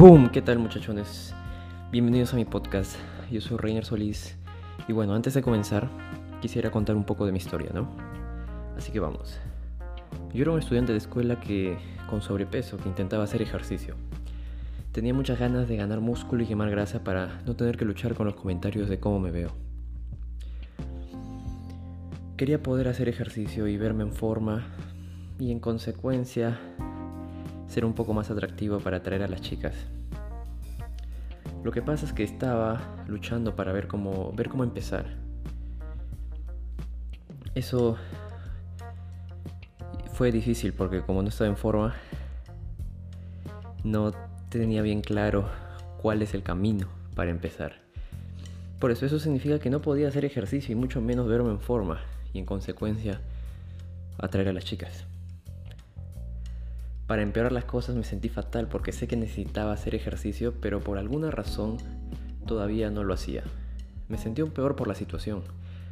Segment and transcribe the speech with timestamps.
[0.00, 1.34] Boom, ¿qué tal muchachones?
[1.92, 2.96] Bienvenidos a mi podcast.
[3.30, 4.34] Yo soy Reiner Solís
[4.88, 5.90] y bueno, antes de comenzar,
[6.40, 7.86] quisiera contar un poco de mi historia, ¿no?
[8.78, 9.38] Así que vamos.
[10.32, 11.76] Yo era un estudiante de escuela que
[12.08, 13.94] con sobrepeso que intentaba hacer ejercicio.
[14.92, 18.24] Tenía muchas ganas de ganar músculo y quemar grasa para no tener que luchar con
[18.24, 19.52] los comentarios de cómo me veo.
[22.38, 24.64] Quería poder hacer ejercicio y verme en forma
[25.38, 26.58] y en consecuencia
[27.70, 29.74] ser un poco más atractivo para atraer a las chicas.
[31.62, 35.06] Lo que pasa es que estaba luchando para ver cómo, ver cómo empezar.
[37.54, 37.96] Eso
[40.12, 41.94] fue difícil porque como no estaba en forma,
[43.84, 44.12] no
[44.48, 45.48] tenía bien claro
[46.02, 47.76] cuál es el camino para empezar.
[48.80, 52.00] Por eso eso significa que no podía hacer ejercicio y mucho menos verme en forma
[52.32, 53.20] y en consecuencia
[54.18, 55.04] atraer a las chicas.
[57.10, 60.96] Para empeorar las cosas me sentí fatal porque sé que necesitaba hacer ejercicio, pero por
[60.96, 61.76] alguna razón
[62.46, 63.42] todavía no lo hacía.
[64.08, 65.42] Me sentí un peor por la situación,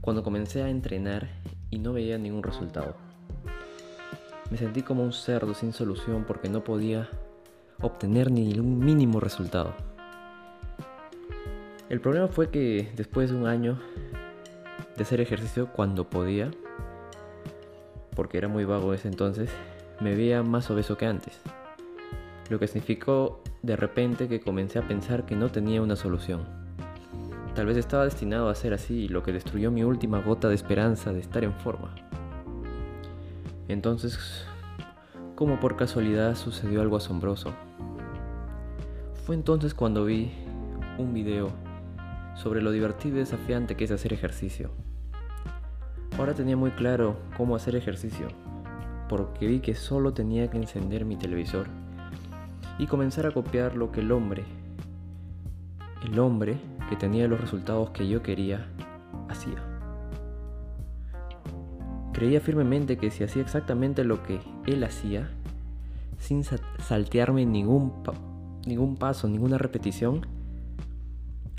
[0.00, 1.28] cuando comencé a entrenar
[1.68, 2.94] y no veía ningún resultado.
[4.52, 7.08] Me sentí como un cerdo sin solución porque no podía
[7.82, 9.74] obtener ni un mínimo resultado.
[11.88, 13.80] El problema fue que después de un año
[14.96, 16.52] de hacer ejercicio cuando podía,
[18.14, 19.50] porque era muy vago ese entonces,
[20.00, 21.40] me veía más obeso que antes,
[22.48, 26.44] lo que significó de repente que comencé a pensar que no tenía una solución.
[27.54, 31.12] Tal vez estaba destinado a ser así, lo que destruyó mi última gota de esperanza
[31.12, 31.94] de estar en forma.
[33.68, 34.46] Entonces,
[35.36, 37.52] como por casualidad sucedió algo asombroso.
[39.24, 40.32] Fue entonces cuando vi
[40.98, 41.50] un video
[42.34, 44.70] sobre lo divertido y desafiante que es hacer ejercicio.
[46.18, 48.28] Ahora tenía muy claro cómo hacer ejercicio,
[49.10, 51.66] porque vi que solo tenía que encender mi televisor
[52.78, 54.44] y comenzar a copiar lo que el hombre,
[56.04, 56.56] el hombre
[56.88, 58.68] que tenía los resultados que yo quería,
[59.28, 59.56] hacía.
[62.12, 65.28] Creía firmemente que si hacía exactamente lo que él hacía,
[66.18, 66.44] sin
[66.78, 67.92] saltearme ningún,
[68.64, 70.24] ningún paso, ninguna repetición,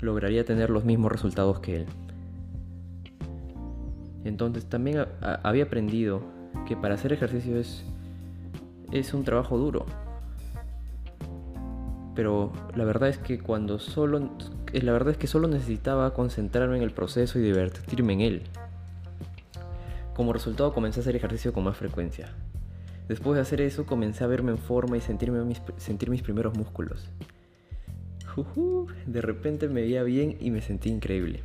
[0.00, 1.86] lograría tener los mismos resultados que él.
[4.24, 7.84] Entonces también había aprendido que para hacer ejercicio es,
[8.90, 9.86] es un trabajo duro.
[12.14, 14.30] Pero la verdad es que cuando solo
[14.80, 18.42] la verdad es que solo necesitaba concentrarme en el proceso y divertirme en él.
[20.14, 22.32] Como resultado comencé a hacer ejercicio con más frecuencia.
[23.08, 26.56] Después de hacer eso comencé a verme en forma y sentirme mis, sentir mis primeros
[26.56, 27.08] músculos.
[29.06, 31.42] de repente me veía bien y me sentí increíble.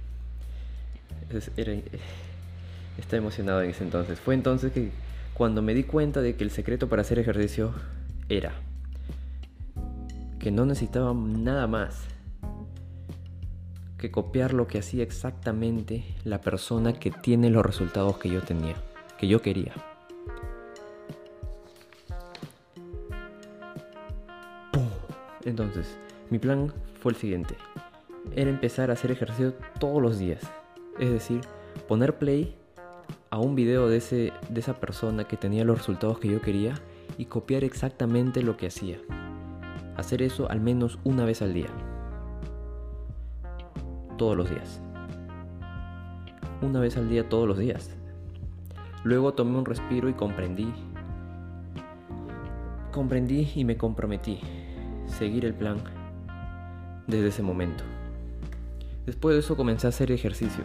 [1.57, 1.73] Era,
[2.97, 4.19] estaba emocionado en ese entonces.
[4.19, 4.91] Fue entonces que
[5.33, 7.73] cuando me di cuenta de que el secreto para hacer ejercicio
[8.29, 8.53] era
[10.39, 12.05] que no necesitaba nada más
[13.97, 18.75] que copiar lo que hacía exactamente la persona que tiene los resultados que yo tenía,
[19.17, 19.73] que yo quería.
[25.43, 25.97] Entonces,
[26.29, 27.55] mi plan fue el siguiente.
[28.35, 30.41] Era empezar a hacer ejercicio todos los días.
[30.99, 31.41] Es decir,
[31.87, 32.55] poner play
[33.29, 36.75] a un video de, ese, de esa persona que tenía los resultados que yo quería
[37.17, 38.99] y copiar exactamente lo que hacía.
[39.95, 41.67] Hacer eso al menos una vez al día.
[44.17, 44.81] Todos los días.
[46.61, 47.95] Una vez al día todos los días.
[49.03, 50.73] Luego tomé un respiro y comprendí.
[52.91, 54.39] Comprendí y me comprometí.
[55.05, 55.77] Seguir el plan
[57.07, 57.83] desde ese momento.
[59.05, 60.63] Después de eso comencé a hacer ejercicio.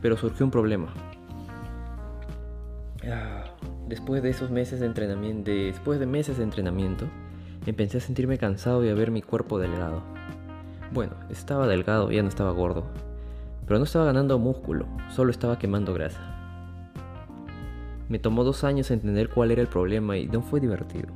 [0.00, 0.94] Pero surgió un problema.
[3.08, 3.44] Ah,
[3.88, 7.06] después de esos meses de entrenamiento, después de meses de entrenamiento,
[7.64, 10.02] empecé a sentirme cansado y a ver mi cuerpo delgado.
[10.92, 12.84] Bueno, estaba delgado, ya no estaba gordo,
[13.66, 16.20] pero no estaba ganando músculo, solo estaba quemando grasa.
[18.08, 21.08] Me tomó dos años entender cuál era el problema y no fue divertido.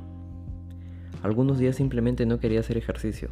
[1.21, 3.29] Algunos días simplemente no quería hacer ejercicio,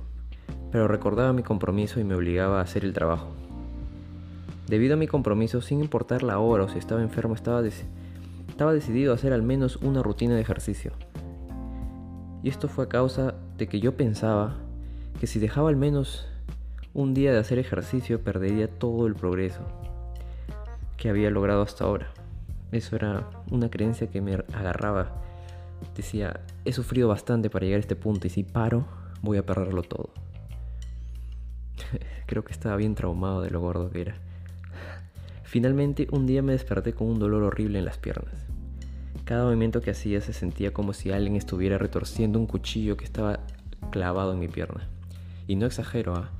[0.71, 3.31] pero recordaba mi compromiso y me obligaba a hacer el trabajo.
[4.67, 7.61] Debido a mi compromiso, sin importar la hora o si estaba enfermo, estaba
[8.53, 10.91] estaba decidido a hacer al menos una rutina de ejercicio.
[12.43, 14.57] Y esto fue a causa de que yo pensaba
[15.19, 16.27] que si dejaba al menos
[16.93, 19.63] un día de hacer ejercicio perdería todo el progreso
[20.97, 22.13] que había logrado hasta ahora.
[22.71, 25.19] Eso era una creencia que me agarraba.
[25.95, 28.85] Decía, he sufrido bastante para llegar a este punto y si paro
[29.23, 30.11] voy a perderlo todo.
[32.27, 34.15] Creo que estaba bien traumado de lo gordo que era.
[35.53, 38.33] Finalmente, un día me desperté con un dolor horrible en las piernas.
[39.23, 43.41] Cada movimiento que hacía se sentía como si alguien estuviera retorciendo un cuchillo que estaba
[43.91, 44.87] clavado en mi pierna.
[45.45, 46.31] Y no exagero, ¿ah?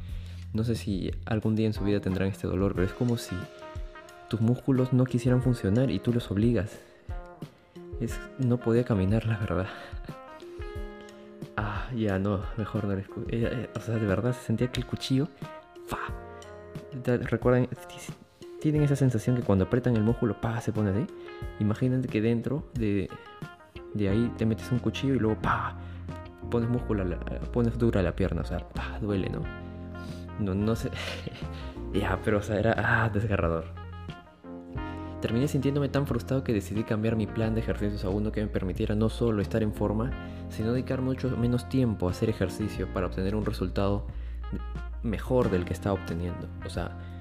[0.53, 3.35] No sé si algún día en su vida tendrán este dolor, pero es como si
[4.31, 6.79] tus músculos no quisieran funcionar y tú los obligas.
[8.01, 9.67] Es, no podía caminar, la verdad.
[11.55, 12.93] Ah, ya no, mejor no.
[12.93, 15.27] Eh, eh, o sea, de verdad se sentía que el cuchillo...
[15.85, 15.99] ¡Fa!
[17.05, 17.67] ¿Recuerdan?
[18.63, 20.61] Tienen esa sensación que cuando apretan el músculo, ¡pa!
[20.61, 21.05] se pone así.
[21.59, 23.09] Imagínate que dentro de,
[23.93, 25.75] de ahí te metes un cuchillo y luego ¡pa!
[26.49, 27.03] pones músculo,
[27.51, 28.99] pones dura la pierna, o sea, ¡pa!
[29.01, 29.41] duele, ¿no?
[30.39, 30.89] No, no sé.
[31.93, 33.65] ya, pero o sea, era ah, desgarrador.
[35.19, 38.47] Terminé sintiéndome tan frustrado que decidí cambiar mi plan de ejercicios a uno que me
[38.47, 40.11] permitiera no solo estar en forma,
[40.47, 44.07] sino dedicar mucho menos tiempo a hacer ejercicio para obtener un resultado
[45.01, 46.47] mejor del que estaba obteniendo.
[46.65, 47.12] O sea,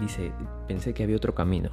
[0.00, 0.32] dice,
[0.68, 1.70] pensé que había otro camino.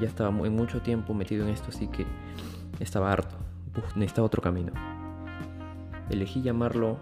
[0.00, 2.06] Ya estaba muy, mucho tiempo metido en esto, así que
[2.80, 3.36] estaba harto.
[3.96, 4.72] necesitaba otro camino.
[6.10, 6.98] Elegí llamarlo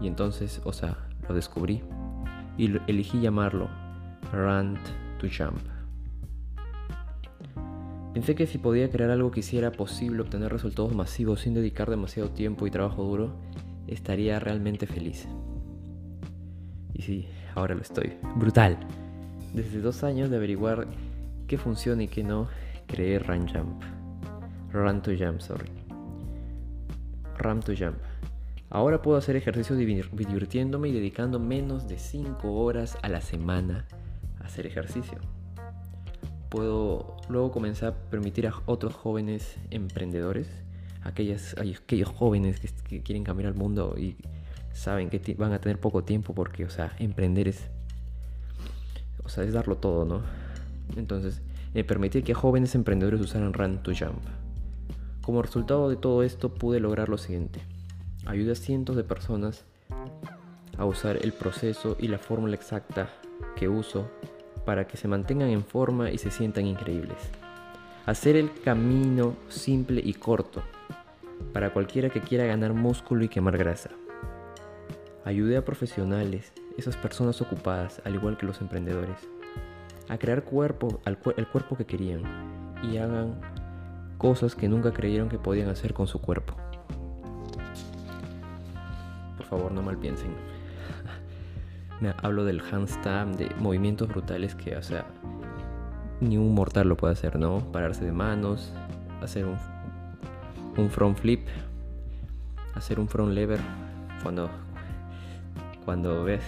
[0.00, 0.96] y entonces, o sea,
[1.28, 1.82] lo descubrí
[2.56, 3.68] y elegí llamarlo
[4.32, 4.78] Rant
[5.18, 5.58] to Jump.
[8.14, 12.30] Pensé que si podía crear algo que hiciera posible obtener resultados masivos sin dedicar demasiado
[12.30, 13.34] tiempo y trabajo duro,
[13.88, 15.28] estaría realmente feliz.
[16.94, 18.14] Y sí, ahora lo estoy.
[18.36, 18.78] Brutal.
[19.52, 20.86] Desde dos años de averiguar
[21.46, 22.48] qué funciona y qué no,
[22.86, 23.82] creé Run Jump.
[24.72, 25.68] Run to Jump, sorry.
[27.38, 27.98] Run to Jump.
[28.70, 33.86] Ahora puedo hacer ejercicio divirtiéndome y dedicando menos de 5 horas a la semana
[34.40, 35.18] a hacer ejercicio.
[36.48, 40.48] Puedo luego comenzar a permitir a otros jóvenes emprendedores,
[41.02, 44.16] aquellas, aquellos jóvenes que, quieren cambiar el mundo y
[44.74, 47.62] saben que van a tener poco tiempo porque, o sea, emprender es,
[49.24, 50.20] o sea, es darlo todo, ¿no?
[50.96, 51.40] Entonces,
[51.72, 54.20] eh, permitir que jóvenes emprendedores usaran Run to Jump.
[55.22, 57.60] Como resultado de todo esto pude lograr lo siguiente
[58.26, 59.64] ayuda a cientos de personas
[60.76, 63.08] a usar el proceso y la fórmula exacta
[63.56, 64.10] que uso
[64.64, 67.18] para que se mantengan en forma y se sientan increíbles.
[68.06, 70.62] Hacer el camino simple y corto
[71.52, 73.90] para cualquiera que quiera ganar músculo y quemar grasa.
[75.24, 79.16] Ayudé a profesionales, esas personas ocupadas, al igual que los emprendedores,
[80.08, 82.22] a crear cuerpo, el cuerpo que querían
[82.82, 83.40] y hagan
[84.18, 86.54] cosas que nunca creyeron que podían hacer con su cuerpo
[89.56, 90.34] favor no mal piensen.
[92.00, 95.06] Me hablo del handstand, de movimientos brutales que, o sea,
[96.20, 97.60] ni un mortal lo puede hacer, ¿no?
[97.72, 98.72] Pararse de manos,
[99.22, 99.56] hacer un,
[100.76, 101.46] un front flip,
[102.74, 103.60] hacer un front lever.
[104.22, 104.50] Cuando,
[105.84, 106.42] cuando ves,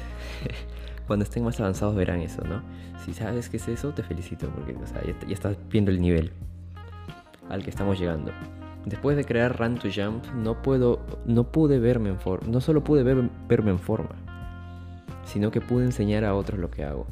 [1.06, 2.62] cuando estén más avanzados verán eso, ¿no?
[3.04, 4.76] Si sabes qué es eso, te felicito porque
[5.26, 6.32] ya estás viendo el nivel
[7.48, 8.32] al que estamos llegando.
[8.84, 12.84] Después de crear Run to Jump, no, puedo, no pude verme en forma, no solo
[12.84, 14.14] pude verme en forma,
[15.24, 17.06] sino que pude enseñar a otros lo que hago.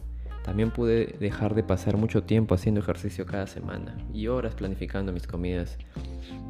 [0.44, 5.26] También pude dejar de pasar mucho tiempo haciendo ejercicio cada semana y horas planificando mis
[5.26, 5.78] comidas,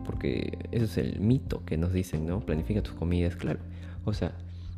[0.05, 2.41] porque eso es el mito que nos dicen, ¿no?
[2.41, 3.61] Planifica tus comidas, claro.
[4.05, 4.33] O sea,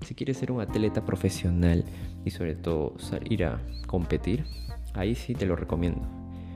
[0.05, 1.85] si quieres ser un atleta profesional
[2.25, 2.95] y sobre todo
[3.29, 4.45] ir a competir,
[4.95, 6.03] ahí sí te lo recomiendo.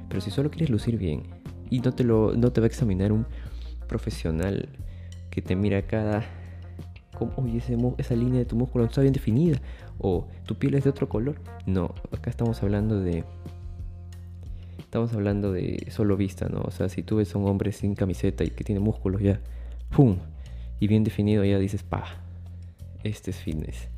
[0.09, 1.23] Pero si solo quieres lucir bien
[1.71, 3.27] y no te, lo, no te va a examinar un
[3.89, 4.69] profesional
[5.31, 6.25] que te mira cada...
[7.17, 7.63] Como, Oye,
[7.99, 9.59] esa línea de tu músculo no está bien definida.
[9.99, 11.41] O tu piel es de otro color.
[11.67, 13.25] No, acá estamos hablando de...
[14.79, 16.63] Estamos hablando de solo vista, ¿no?
[16.63, 19.41] O sea, si tú ves a un hombre sin camiseta y que tiene músculos ya,
[19.94, 20.17] ¡pum!
[20.81, 22.05] Y bien definido, ya dices, pa,
[23.05, 23.89] este es fitness.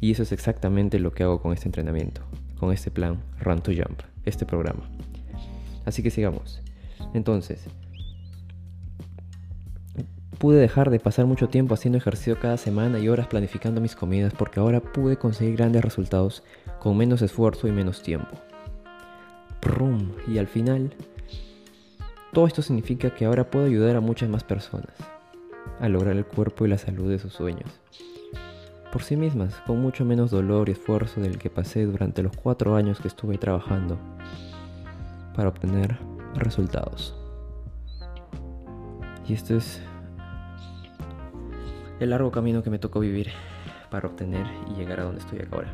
[0.00, 2.22] Y eso es exactamente lo que hago con este entrenamiento,
[2.58, 4.88] con este plan Run to Jump, este programa.
[5.84, 6.60] Así que sigamos.
[7.14, 7.66] Entonces,
[10.38, 14.34] Pude dejar de pasar mucho tiempo haciendo ejercicio cada semana y horas planificando mis comidas
[14.34, 16.42] porque ahora pude conseguir grandes resultados
[16.80, 18.36] con menos esfuerzo y menos tiempo.
[20.26, 20.92] Y al final,
[22.32, 24.94] todo esto significa que ahora puedo ayudar a muchas más personas
[25.80, 27.80] a lograr el cuerpo y la salud de sus sueños.
[28.94, 32.76] Por sí mismas, con mucho menos dolor y esfuerzo del que pasé durante los cuatro
[32.76, 33.98] años que estuve trabajando
[35.34, 35.98] para obtener
[36.36, 37.12] resultados.
[39.26, 39.82] Y esto es
[41.98, 43.32] el largo camino que me tocó vivir
[43.90, 45.72] para obtener y llegar a donde estoy ahora.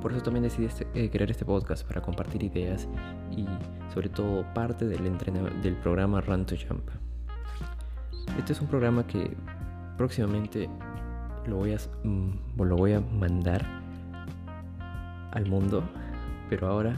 [0.00, 2.86] Por eso también decidí este, eh, crear este podcast para compartir ideas
[3.32, 3.46] y
[3.92, 5.02] sobre todo parte del,
[5.60, 6.88] del programa Run to Jump.
[8.38, 9.36] Este es un programa que
[9.96, 10.70] próximamente
[11.46, 13.64] lo voy a, mm, lo voy a mandar
[15.32, 15.82] al mundo,
[16.48, 16.96] pero ahora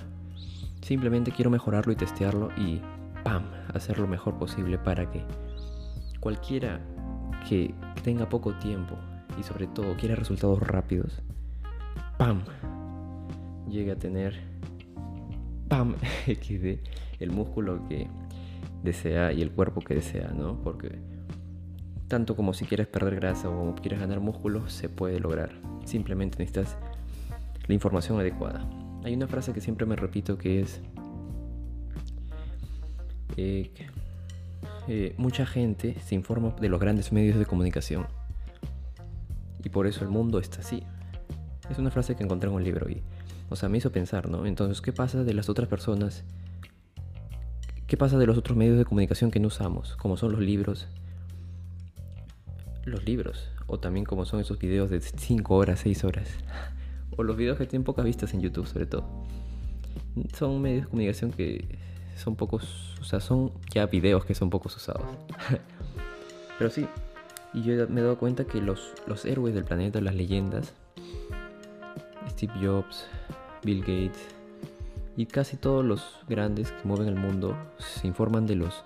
[0.82, 2.80] simplemente quiero mejorarlo y testearlo y
[3.22, 3.44] ¡pam!
[3.72, 5.22] hacer lo mejor posible para que
[6.20, 6.80] cualquiera
[7.48, 8.96] que tenga poco tiempo
[9.38, 11.22] y sobre todo quiere resultados rápidos,
[12.18, 12.42] ¡pam!
[13.68, 14.34] Llegue a tener,
[15.68, 15.96] ¡pam!
[16.26, 16.78] XD,
[17.20, 18.08] el músculo que
[18.82, 20.60] desea y el cuerpo que desea, ¿no?
[20.62, 20.98] Porque
[22.08, 25.50] tanto como si quieres perder grasa o quieres ganar músculo, se puede lograr.
[25.84, 26.76] Simplemente necesitas
[27.66, 28.68] la información adecuada.
[29.04, 30.80] Hay una frase que siempre me repito que es...
[33.36, 33.70] Eh,
[34.86, 38.06] eh, mucha gente se informa de los grandes medios de comunicación.
[39.62, 40.82] Y por eso el mundo está así.
[41.70, 43.02] Es una frase que encontré en un libro y,
[43.48, 44.44] o sea, me hizo pensar, ¿no?
[44.44, 46.24] Entonces, ¿qué pasa de las otras personas?
[47.86, 49.96] ¿Qué pasa de los otros medios de comunicación que no usamos?
[49.96, 50.86] Como son los libros.
[52.84, 53.48] Los libros.
[53.66, 56.28] O también como son esos videos de 5 horas, 6 horas.
[57.16, 59.04] O los videos que tienen pocas vistas en YouTube, sobre todo.
[60.36, 61.78] Son medios de comunicación que
[62.16, 65.06] son pocos, o sea, son ya videos que son pocos usados.
[66.58, 66.88] Pero sí,
[67.52, 70.72] y yo me he dado cuenta que los, los héroes del planeta, las leyendas,
[72.30, 73.06] Steve Jobs,
[73.62, 74.34] Bill Gates
[75.16, 78.84] y casi todos los grandes que mueven el mundo se informan de los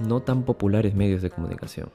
[0.00, 1.90] no tan populares medios de comunicación.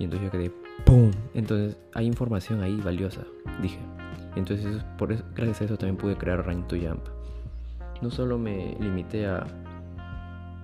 [0.00, 0.50] Y entonces yo quedé,
[0.84, 1.12] ¡pum!
[1.34, 3.22] Entonces hay información ahí valiosa,
[3.62, 3.78] dije.
[4.34, 7.02] Entonces por gracias a eso también pude crear Rain to Jump
[8.00, 9.46] no solo me limité a,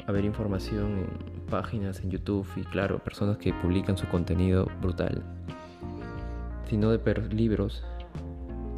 [0.09, 5.23] ver información en páginas en YouTube y claro, personas que publican su contenido brutal,
[6.69, 7.85] sino de ver libros,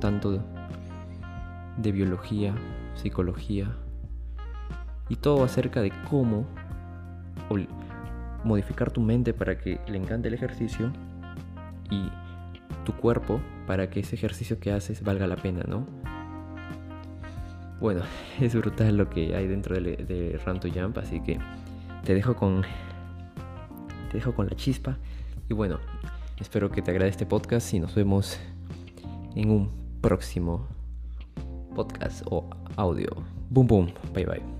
[0.01, 0.43] tanto
[1.77, 2.55] de biología,
[2.95, 3.77] psicología
[5.11, 6.47] y todo acerca de cómo
[8.45, 10.93] modificar tu mente para que le encante el ejercicio
[11.91, 12.09] y
[12.85, 15.87] tu cuerpo para que ese ejercicio que haces valga la pena, ¿no?
[17.81, 18.03] Bueno,
[18.41, 21.39] es brutal lo que hay dentro de, de Jump, así que
[22.05, 22.63] te dejo con.
[24.11, 24.97] Te dejo con la chispa.
[25.49, 25.79] Y bueno,
[26.41, 28.39] espero que te agrade este podcast y nos vemos
[29.35, 30.67] en un próximo
[31.75, 33.11] podcast o audio.
[33.51, 33.93] Boom boom.
[34.15, 34.58] Bye bye.